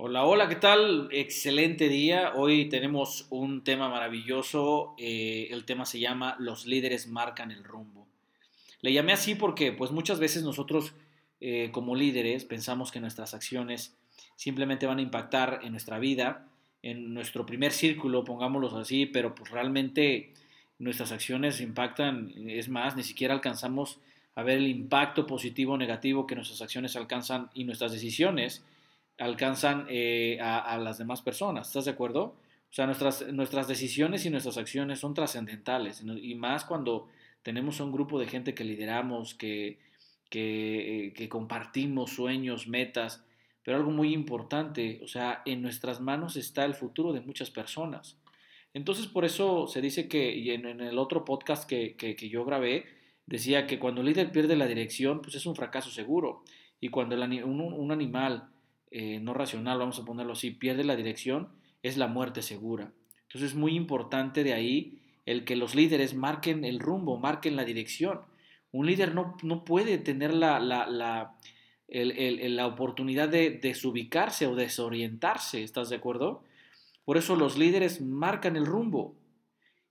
Hola, 0.00 0.24
hola, 0.24 0.48
¿qué 0.48 0.54
tal? 0.54 1.08
Excelente 1.10 1.88
día. 1.88 2.34
Hoy 2.36 2.68
tenemos 2.68 3.26
un 3.30 3.64
tema 3.64 3.88
maravilloso. 3.88 4.94
Eh, 4.96 5.48
el 5.50 5.64
tema 5.64 5.86
se 5.86 5.98
llama 5.98 6.36
Los 6.38 6.66
líderes 6.66 7.08
marcan 7.08 7.50
el 7.50 7.64
rumbo. 7.64 8.06
Le 8.80 8.92
llamé 8.92 9.12
así 9.12 9.34
porque 9.34 9.72
pues 9.72 9.90
muchas 9.90 10.20
veces 10.20 10.44
nosotros 10.44 10.94
eh, 11.40 11.70
como 11.72 11.96
líderes 11.96 12.44
pensamos 12.44 12.92
que 12.92 13.00
nuestras 13.00 13.34
acciones 13.34 13.96
simplemente 14.36 14.86
van 14.86 14.98
a 14.98 15.02
impactar 15.02 15.62
en 15.64 15.72
nuestra 15.72 15.98
vida, 15.98 16.46
en 16.84 17.12
nuestro 17.12 17.44
primer 17.44 17.72
círculo, 17.72 18.22
pongámoslo 18.22 18.78
así, 18.78 19.04
pero 19.04 19.34
pues 19.34 19.50
realmente 19.50 20.32
nuestras 20.78 21.10
acciones 21.10 21.60
impactan, 21.60 22.32
es 22.36 22.68
más, 22.68 22.94
ni 22.94 23.02
siquiera 23.02 23.34
alcanzamos 23.34 23.98
a 24.36 24.44
ver 24.44 24.58
el 24.58 24.68
impacto 24.68 25.26
positivo 25.26 25.72
o 25.72 25.76
negativo 25.76 26.24
que 26.24 26.36
nuestras 26.36 26.62
acciones 26.62 26.94
alcanzan 26.94 27.50
y 27.52 27.64
nuestras 27.64 27.90
decisiones 27.90 28.62
alcanzan 29.18 29.86
eh, 29.88 30.38
a, 30.40 30.78
las 30.78 30.98
demás 30.98 31.22
personas. 31.22 31.68
¿Estás 31.68 31.86
de 31.86 31.90
acuerdo? 31.90 32.22
O 32.70 32.72
sea, 32.72 32.86
nuestras, 32.86 33.26
nuestras 33.32 33.66
decisiones 33.66 34.24
y 34.26 34.30
nuestras 34.30 34.58
acciones 34.58 35.00
son 35.00 35.14
trascendentales 35.14 36.02
y 36.02 36.34
más 36.34 36.64
cuando 36.64 37.08
tenemos 37.42 37.80
un 37.80 37.92
grupo 37.92 38.18
de 38.18 38.26
gente 38.26 38.54
que 38.54 38.64
lideramos, 38.64 39.34
que, 39.34 39.78
que, 40.28 41.12
que 41.16 41.28
compartimos 41.28 42.10
sueños, 42.10 42.68
metas, 42.68 43.24
pero 43.62 43.76
algo 43.76 43.90
muy 43.90 44.12
importante, 44.14 45.00
o 45.02 45.08
sea, 45.08 45.42
en 45.44 45.62
nuestras 45.62 46.00
manos 46.00 46.36
está 46.36 46.64
el 46.64 46.74
futuro 46.74 47.12
de 47.12 47.20
muchas 47.20 47.50
personas. 47.50 48.18
Entonces, 48.74 49.06
por 49.06 49.24
eso 49.24 49.66
se 49.66 49.80
dice 49.80 50.08
que, 50.08 50.34
y 50.34 50.50
en, 50.50 50.64
el 50.66 50.98
otro 50.98 51.24
podcast 51.24 51.68
que, 51.68 51.96
que, 51.96 52.28
yo 52.28 52.44
grabé, 52.44 52.86
decía 53.26 53.66
que 53.66 53.78
cuando 53.78 54.00
el 54.00 54.06
líder 54.06 54.30
pierde 54.30 54.56
la 54.56 54.66
dirección, 54.66 55.20
pues 55.20 55.34
es 55.34 55.46
un 55.46 55.56
fracaso 55.56 55.90
seguro. 55.90 56.44
Y 56.80 56.88
cuando 56.90 57.16
un, 57.16 57.60
un, 57.60 57.92
animal 57.92 58.50
eh, 58.90 59.20
no 59.20 59.34
racional, 59.34 59.78
vamos 59.78 59.98
a 59.98 60.04
ponerlo 60.04 60.32
así, 60.32 60.50
pierde 60.50 60.84
la 60.84 60.96
dirección, 60.96 61.48
es 61.82 61.96
la 61.96 62.06
muerte 62.06 62.42
segura. 62.42 62.92
Entonces 63.22 63.50
es 63.50 63.56
muy 63.56 63.74
importante 63.74 64.44
de 64.44 64.54
ahí 64.54 64.98
el 65.26 65.44
que 65.44 65.56
los 65.56 65.74
líderes 65.74 66.14
marquen 66.14 66.64
el 66.64 66.80
rumbo, 66.80 67.18
marquen 67.18 67.56
la 67.56 67.64
dirección. 67.64 68.20
Un 68.72 68.86
líder 68.86 69.14
no, 69.14 69.36
no 69.42 69.64
puede 69.64 69.98
tener 69.98 70.32
la, 70.32 70.58
la, 70.58 70.86
la, 70.86 71.34
la 71.88 72.66
oportunidad 72.66 73.28
de 73.28 73.50
desubicarse 73.50 74.46
o 74.46 74.54
desorientarse, 74.54 75.62
¿estás 75.62 75.90
de 75.90 75.96
acuerdo? 75.96 76.42
Por 77.04 77.16
eso 77.16 77.36
los 77.36 77.56
líderes 77.58 78.00
marcan 78.00 78.56
el 78.56 78.66
rumbo. 78.66 79.14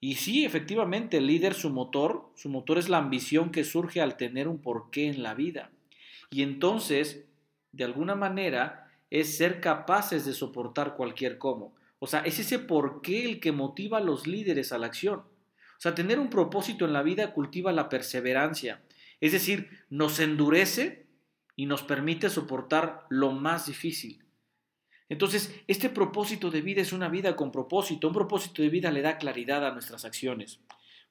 Y 0.00 0.16
sí, 0.16 0.44
efectivamente, 0.44 1.16
el 1.16 1.26
líder, 1.26 1.54
su 1.54 1.70
motor, 1.70 2.30
su 2.34 2.48
motor 2.48 2.78
es 2.78 2.88
la 2.88 2.98
ambición 2.98 3.50
que 3.50 3.64
surge 3.64 4.00
al 4.00 4.16
tener 4.16 4.48
un 4.48 4.58
porqué 4.58 5.06
en 5.06 5.22
la 5.22 5.34
vida. 5.34 5.70
Y 6.30 6.42
entonces, 6.42 7.24
de 7.72 7.84
alguna 7.84 8.14
manera, 8.14 8.83
es 9.10 9.36
ser 9.36 9.60
capaces 9.60 10.24
de 10.24 10.32
soportar 10.32 10.96
cualquier 10.96 11.38
cómo. 11.38 11.74
O 11.98 12.06
sea, 12.06 12.20
es 12.20 12.38
ese 12.38 12.58
porqué 12.58 13.24
el 13.24 13.40
que 13.40 13.52
motiva 13.52 13.98
a 13.98 14.02
los 14.02 14.26
líderes 14.26 14.72
a 14.72 14.78
la 14.78 14.86
acción. 14.86 15.20
O 15.20 15.80
sea, 15.80 15.94
tener 15.94 16.18
un 16.18 16.30
propósito 16.30 16.84
en 16.84 16.92
la 16.92 17.02
vida 17.02 17.32
cultiva 17.32 17.72
la 17.72 17.88
perseverancia. 17.88 18.82
Es 19.20 19.32
decir, 19.32 19.70
nos 19.90 20.20
endurece 20.20 21.06
y 21.56 21.66
nos 21.66 21.82
permite 21.82 22.30
soportar 22.30 23.06
lo 23.08 23.32
más 23.32 23.66
difícil. 23.66 24.24
Entonces, 25.08 25.54
este 25.66 25.90
propósito 25.90 26.50
de 26.50 26.62
vida 26.62 26.82
es 26.82 26.92
una 26.92 27.08
vida 27.08 27.36
con 27.36 27.52
propósito. 27.52 28.08
Un 28.08 28.14
propósito 28.14 28.62
de 28.62 28.68
vida 28.68 28.90
le 28.90 29.02
da 29.02 29.18
claridad 29.18 29.66
a 29.66 29.72
nuestras 29.72 30.04
acciones. 30.04 30.60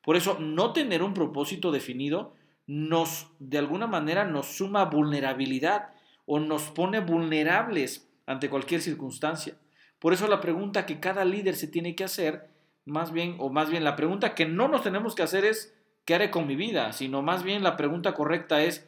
Por 0.02 0.16
eso, 0.16 0.38
no 0.40 0.74
tener 0.74 1.04
un 1.04 1.14
propósito 1.14 1.72
definido 1.72 2.34
nos, 2.66 3.28
de 3.40 3.58
alguna 3.58 3.88
manera, 3.88 4.26
nos 4.26 4.58
suma 4.58 4.86
vulnerabilidad 4.86 5.93
o 6.26 6.40
nos 6.40 6.64
pone 6.64 7.00
vulnerables 7.00 8.08
ante 8.26 8.50
cualquier 8.50 8.82
circunstancia. 8.82 9.56
Por 10.00 10.14
eso 10.14 10.28
la 10.28 10.42
pregunta 10.42 10.86
que 10.86 11.00
cada 11.00 11.26
líder 11.26 11.56
se 11.56 11.68
tiene 11.68 11.96
que 11.96 12.04
hacer, 12.04 12.50
más 12.86 13.14
bien, 13.14 13.36
o 13.40 13.50
más 13.50 13.70
bien 13.70 13.84
la 13.84 13.96
pregunta 13.96 14.36
que 14.36 14.46
no 14.46 14.68
nos 14.68 14.84
tenemos 14.84 15.16
que 15.16 15.24
hacer 15.24 15.46
es, 15.46 15.74
¿qué 16.06 16.16
haré 16.16 16.32
con 16.32 16.48
mi 16.48 16.56
vida? 16.56 16.92
Sino 16.94 17.22
más 17.22 17.44
bien 17.44 17.64
la 17.64 17.78
pregunta 17.78 18.14
correcta 18.14 18.64
es, 18.64 18.86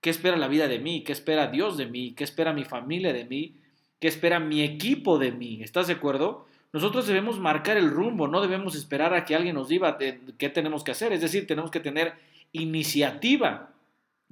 ¿qué 0.00 0.10
espera 0.10 0.36
la 0.36 0.48
vida 0.48 0.68
de 0.68 0.78
mí? 0.78 1.02
¿Qué 1.02 1.12
espera 1.12 1.46
Dios 1.46 1.76
de 1.76 1.86
mí? 1.86 2.14
¿Qué 2.14 2.24
espera 2.24 2.52
mi 2.52 2.64
familia 2.64 3.12
de 3.12 3.24
mí? 3.24 3.56
¿Qué 4.00 4.08
espera 4.08 4.40
mi 4.40 4.62
equipo 4.62 5.18
de 5.18 5.32
mí? 5.32 5.62
¿Estás 5.62 5.86
de 5.86 5.94
acuerdo? 5.94 6.46
Nosotros 6.74 7.06
debemos 7.06 7.38
marcar 7.38 7.76
el 7.76 7.88
rumbo, 7.88 8.28
no 8.28 8.40
debemos 8.40 8.74
esperar 8.74 9.14
a 9.14 9.24
que 9.24 9.34
alguien 9.34 9.54
nos 9.54 9.68
diga 9.68 9.96
qué 9.96 10.48
tenemos 10.48 10.82
que 10.82 10.90
hacer, 10.90 11.12
es 11.12 11.20
decir, 11.20 11.46
tenemos 11.46 11.70
que 11.70 11.80
tener 11.80 12.14
iniciativa. 12.52 13.70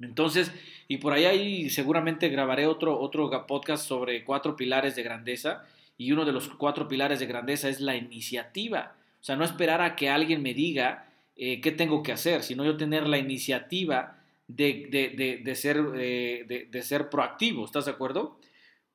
Entonces, 0.03 0.51
y 0.87 0.97
por 0.97 1.13
ahí, 1.13 1.69
seguramente 1.69 2.29
grabaré 2.29 2.67
otro, 2.67 2.99
otro 2.99 3.29
podcast 3.47 3.87
sobre 3.87 4.23
cuatro 4.23 4.55
pilares 4.55 4.95
de 4.95 5.03
grandeza. 5.03 5.65
Y 5.97 6.11
uno 6.11 6.25
de 6.25 6.31
los 6.31 6.49
cuatro 6.49 6.87
pilares 6.87 7.19
de 7.19 7.27
grandeza 7.27 7.69
es 7.69 7.79
la 7.79 7.95
iniciativa. 7.95 8.95
O 9.21 9.23
sea, 9.23 9.35
no 9.35 9.45
esperar 9.45 9.81
a 9.81 9.95
que 9.95 10.09
alguien 10.09 10.41
me 10.41 10.53
diga 10.53 11.07
eh, 11.35 11.61
qué 11.61 11.71
tengo 11.71 12.03
que 12.03 12.11
hacer, 12.11 12.43
sino 12.43 12.65
yo 12.65 12.77
tener 12.77 13.07
la 13.07 13.17
iniciativa 13.17 14.17
de, 14.47 15.39
de, 15.43 15.55
ser, 15.55 15.81
eh, 15.95 16.67
de, 16.69 16.81
ser 16.83 17.09
proactivo. 17.09 17.65
¿Estás 17.65 17.85
de 17.85 17.91
acuerdo? 17.91 18.39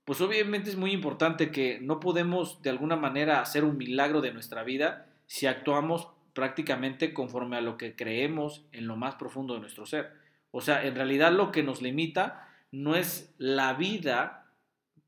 Pues 0.04 0.20
obviamente 0.20 0.70
es 0.70 0.76
muy 0.76 0.92
importante 0.92 1.50
que 1.50 1.78
no 1.80 2.00
podemos 2.00 2.62
de 2.62 2.70
alguna 2.70 2.96
manera 2.96 3.40
hacer 3.40 3.64
un 3.64 3.76
milagro 3.76 4.20
de 4.20 4.32
nuestra 4.32 4.62
vida 4.62 5.06
si 5.26 5.46
actuamos 5.46 6.08
prácticamente 6.32 7.12
conforme 7.12 7.56
a 7.56 7.60
lo 7.60 7.76
que 7.76 7.96
creemos 7.96 8.64
en 8.72 8.86
lo 8.86 8.96
más 8.96 9.16
profundo 9.16 9.54
de 9.54 9.60
nuestro 9.60 9.86
ser. 9.86 10.12
O 10.50 10.60
sea, 10.60 10.84
en 10.84 10.94
realidad 10.94 11.32
lo 11.32 11.52
que 11.52 11.62
nos 11.62 11.82
limita 11.82 12.48
no 12.70 12.96
es 12.96 13.34
la 13.38 13.74
vida, 13.74 14.46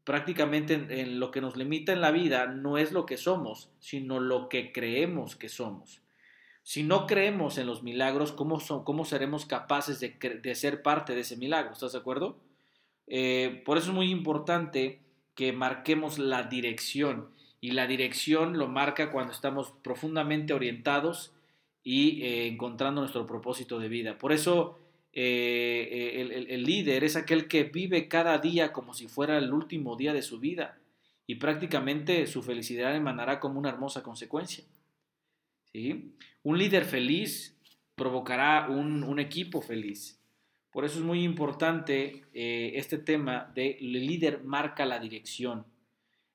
prácticamente 0.04 0.74
en, 0.74 1.20
lo 1.20 1.30
que 1.30 1.40
nos 1.40 1.56
limita 1.56 1.92
en 1.92 2.00
la 2.00 2.10
vida 2.10 2.46
no 2.46 2.78
es 2.78 2.92
lo 2.92 3.06
que 3.06 3.16
somos, 3.16 3.70
sino 3.78 4.20
lo 4.20 4.48
que 4.48 4.72
creemos 4.72 5.36
que 5.36 5.48
somos. 5.48 6.02
Si 6.62 6.82
no 6.82 7.06
creemos 7.06 7.58
en 7.58 7.66
los 7.66 7.82
milagros, 7.82 8.32
¿cómo, 8.32 8.60
cómo 8.84 9.04
seremos 9.04 9.46
capaces 9.46 9.98
de, 9.98 10.54
ser 10.54 10.82
parte 10.82 11.14
de 11.14 11.22
ese 11.22 11.36
milagro? 11.36 11.72
¿Estás 11.72 11.92
de 11.92 11.98
acuerdo? 11.98 12.38
Eh, 13.06 13.62
por 13.64 13.78
eso 13.78 13.88
es 13.88 13.94
muy 13.94 14.10
importante 14.10 15.00
que 15.34 15.52
marquemos 15.52 16.18
la 16.18 16.44
dirección. 16.44 17.28
Y 17.62 17.72
la 17.72 17.86
dirección 17.86 18.58
lo 18.58 18.68
marca 18.68 19.10
cuando 19.10 19.32
estamos 19.32 19.72
profundamente 19.82 20.52
orientados 20.52 21.32
y 21.82 22.22
eh, 22.22 22.46
encontrando 22.46 23.00
nuestro 23.00 23.26
propósito 23.26 23.78
de 23.78 23.88
vida. 23.88 24.18
Por 24.18 24.32
eso 24.32 24.78
eh, 25.12 26.46
el, 26.48 26.62
líder 26.62 27.02
es 27.02 27.16
aquel 27.16 27.48
que 27.48 27.64
vive 27.64 28.06
cada 28.06 28.38
día 28.38 28.72
como 28.72 28.94
si 28.94 29.08
fuera 29.08 29.38
el 29.38 29.52
último 29.52 29.96
día 29.96 30.12
de 30.12 30.22
su 30.22 30.38
vida 30.38 30.78
y 31.26 31.36
prácticamente 31.36 32.26
su 32.26 32.42
felicidad 32.42 32.94
emanará 32.94 33.40
como 33.40 33.58
una 33.58 33.70
hermosa 33.70 34.02
consecuencia. 34.02 34.64
¿sí? 35.72 36.12
Un 36.42 36.58
líder 36.58 36.84
feliz 36.84 37.56
provocará 37.96 38.68
un, 38.68 39.18
equipo 39.18 39.60
feliz. 39.60 40.20
Por 40.70 40.84
eso 40.84 40.98
es 41.00 41.04
muy 41.04 41.24
importante 41.24 42.24
eh, 42.32 42.72
este 42.76 42.98
tema 42.98 43.50
de 43.54 43.72
el 43.80 43.92
líder 44.06 44.44
marca 44.44 44.86
la 44.86 45.00
dirección. 45.00 45.66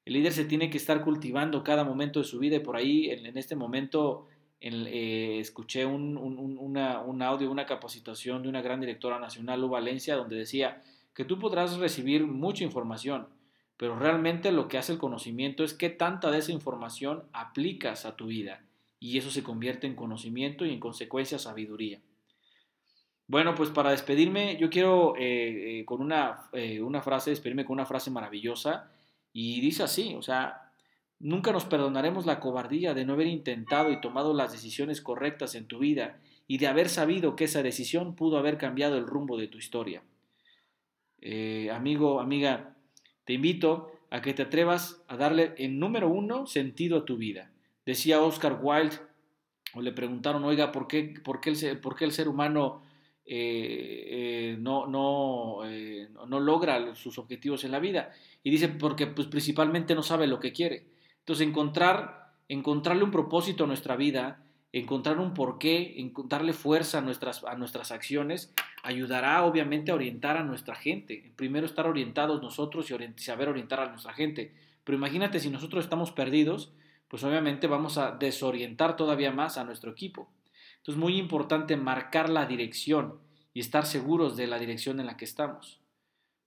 El 0.03 0.14
líder 0.14 0.34
se 0.34 0.46
tiene 0.46 0.69
que 0.69 0.78
estar 0.78 1.02
cultivando 1.02 1.64
cada 1.64 1.84
momento 1.84 2.19
de 2.19 2.25
su 2.25 2.38
vida 2.38 2.58
y 2.58 2.59
por 2.59 2.75
ahí 2.75 3.09
en 3.09 3.38
este 3.38 3.56
momento 3.56 4.28
eh, 4.62 5.38
escuché 5.40 5.86
un, 5.86 6.18
un, 6.18 7.22
audio, 7.22 7.52
una 7.52 7.66
capacitación 7.66 8.42
de 8.42 8.50
una 8.50 8.62
gran 8.62 8.80
directora 8.80 9.20
nacional, 9.20 9.62
Lu 9.62 9.70
Valencia, 9.70 10.16
donde 10.16 10.38
decía 10.38 10.82
que 11.14 11.26
tú 11.26 11.40
podrás 11.40 11.78
recibir 11.78 12.26
mucha 12.26 12.64
información, 12.64 13.28
pero 13.78 13.98
realmente 13.98 14.52
lo 14.52 14.68
que 14.68 14.78
hace 14.78 14.94
el 14.94 14.98
conocimiento 14.98 15.64
es 15.64 15.74
qué 15.74 15.90
tanta 15.90 16.32
de 16.32 16.40
esa 16.40 16.52
información 16.52 17.24
aplicas 17.34 18.06
a 18.06 18.16
tu 18.16 18.28
vida 18.28 18.62
y 19.00 19.18
eso 19.18 19.30
se 19.30 19.44
convierte 19.44 19.88
en 19.88 19.96
conocimiento 19.96 20.66
y 20.66 20.72
en 20.72 20.80
consecuencia 20.80 21.38
sabiduría. 21.38 22.00
Bueno, 23.28 23.56
pues 23.56 23.70
para 23.70 23.92
despedirme, 23.92 24.58
yo 24.58 24.70
quiero 24.70 25.16
eh, 25.18 25.80
eh, 25.80 25.86
con 25.86 26.02
una, 26.02 26.50
una 26.82 27.02
frase, 27.02 27.32
despedirme 27.32 27.66
con 27.66 27.74
una 27.74 27.86
frase 27.86 28.12
maravillosa 28.12 28.92
y 29.34 29.60
dice 29.62 29.84
así, 29.84 30.16
o 30.16 30.22
sea, 30.22 30.66
Nunca 31.20 31.53
nos 31.53 31.66
perdonaremos 31.66 32.26
la 32.26 32.40
cobardía 32.40 32.94
de 32.94 33.06
no 33.06 33.14
haber 33.14 33.28
intentado 33.28 33.91
y 33.91 34.02
tomado 34.02 34.34
las 34.34 34.52
decisiones 34.52 35.02
correctas 35.02 35.56
en 35.56 35.66
tu 35.66 35.79
vida 35.79 36.20
y 36.47 36.58
de 36.58 36.67
haber 36.67 36.90
sabido 36.90 37.35
que 37.35 37.46
esa 37.46 37.64
decisión 37.64 38.16
pudo 38.16 38.38
haber 38.38 38.58
cambiado 38.58 38.97
el 38.97 39.08
rumbo 39.08 39.38
de 39.38 39.47
tu 39.47 39.58
historia. 39.58 40.03
Eh, 41.22 41.72
amigo, 41.72 42.20
amiga, 42.20 42.76
te 43.23 43.34
invito 43.34 43.91
a 44.12 44.22
que 44.22 44.34
te 44.34 44.44
atrevas 44.44 45.03
a 45.08 45.17
darle 45.17 45.53
en 45.58 45.79
número 45.79 46.09
uno 46.09 46.46
sentido 46.46 47.00
a 47.00 47.06
tu 47.06 47.17
vida. 47.17 47.52
Decía 47.85 48.22
Oscar 48.22 48.59
Wilde, 48.62 48.97
o 49.73 49.82
le 49.82 49.91
preguntaron, 49.94 50.44
oiga, 50.44 50.72
¿por 50.72 50.88
qué, 50.88 51.16
por 51.23 51.40
qué, 51.41 51.50
el, 51.50 52.12
ser 52.12 52.28
humano 52.28 52.84
eh, 53.26 54.06
eh, 54.08 54.58
no, 54.59 54.85
no, 54.85 55.62
no 56.28 56.40
logra 56.40 56.94
sus 56.94 57.17
objetivos 57.17 57.64
en 57.64 57.72
la 57.72 57.79
vida? 57.79 58.12
Y 58.44 58.52
dice, 58.52 58.67
porque 58.67 59.08
pues, 59.08 59.28
principalmente 59.28 59.96
no 59.96 60.03
sabe 60.03 60.28
lo 60.28 60.40
que 60.40 60.52
quiere. 60.52 60.95
Entonces, 61.26 61.48
encontrar, 61.48 62.34
encontrarle 62.48 63.04
un 63.04 63.12
propósito 63.12 63.66
a 63.66 63.68
nuestra 63.68 63.96
vida 63.96 64.46
encontrar 64.80 65.20
un 65.20 65.34
porqué, 65.34 65.96
darle 66.26 66.52
fuerza 66.52 66.98
a 66.98 67.02
nuestras, 67.02 67.46
a 67.46 67.56
nuestras 67.56 67.92
acciones, 67.94 68.54
ayudará 68.84 69.46
obviamente 69.46 69.92
a 69.92 69.96
orientar 69.96 70.36
a 70.36 70.44
nuestra 70.44 70.76
gente. 70.76 71.32
Primero 71.38 71.66
estar 71.66 71.88
orientados 71.88 72.42
nosotros 72.42 72.92
y 72.92 73.22
saber 73.22 73.48
orientar 73.48 73.80
a 73.80 73.90
nuestra 73.90 74.14
gente. 74.14 74.54
Pero 74.84 74.98
imagínate 74.98 75.40
si 75.40 75.50
nosotros 75.50 75.86
estamos 75.86 76.12
perdidos, 76.12 76.74
pues 77.08 77.24
obviamente 77.24 77.68
vamos 77.68 77.98
a 77.98 78.12
desorientar 78.12 78.98
todavía 78.98 79.32
más 79.32 79.58
a 79.58 79.64
nuestro 79.64 79.92
equipo. 79.92 80.28
Entonces, 80.80 81.00
muy 81.00 81.18
importante 81.18 81.78
marcar 81.78 82.30
la 82.30 82.46
dirección 82.46 83.20
y 83.54 83.62
estar 83.62 83.86
seguros 83.86 84.36
de 84.36 84.48
la 84.48 84.60
dirección 84.60 85.00
en 85.00 85.06
la 85.06 85.16
que 85.16 85.24
estamos. 85.24 85.80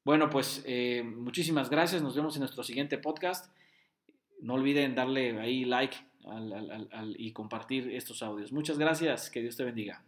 Bueno, 0.05 0.29
pues 0.29 0.63
eh, 0.67 1.03
muchísimas 1.03 1.71
gracias. 1.71 2.03
Nos 2.03 2.15
vemos 2.15 2.37
en 2.37 2.41
nuestro 2.41 2.63
siguiente 2.63 2.99
podcast. 2.99 3.51
No 4.41 4.55
olviden 4.55 4.95
darle 4.95 5.39
ahí 5.41 5.65
like 5.65 5.97
y 7.17 7.33
compartir 7.33 7.91
estos 7.91 8.23
audios. 8.23 8.53
Muchas 8.53 8.79
gracias. 8.79 9.31
Que 9.31 9.41
Dios 9.41 9.57
te 9.57 9.65
bendiga. 9.65 10.03